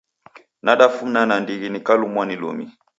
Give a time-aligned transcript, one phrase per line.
[0.63, 2.65] Nadafuna nandighi nikakuluma lumi.